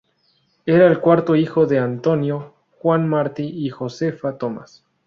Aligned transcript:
Era 0.65 0.87
el 0.87 0.99
cuarto 0.99 1.35
hijo 1.35 1.67
de 1.67 1.77
Antonio 1.77 2.55
Juan 2.79 3.07
Martí 3.07 3.43
y 3.43 3.69
Josefa 3.69 4.35
Tomás. 4.35 4.83